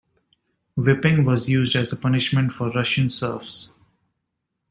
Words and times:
Whipping 0.75 1.25
was 1.25 1.47
used 1.47 1.75
as 1.75 1.93
a 1.93 1.95
punishment 1.95 2.53
for 2.53 2.71
Russian 2.71 3.07
serfs. 3.07 3.73